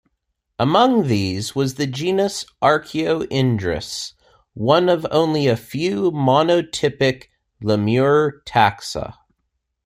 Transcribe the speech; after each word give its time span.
Among 0.57 1.05
these 1.05 1.53
was 1.53 1.75
the 1.75 1.85
genus 1.85 2.43
"Archaeoindris", 2.59 4.13
one 4.55 4.89
of 4.89 5.05
only 5.11 5.45
a 5.45 5.55
few 5.55 6.09
monotypic 6.09 7.25
lemur 7.61 8.41
taxa. 8.43 9.13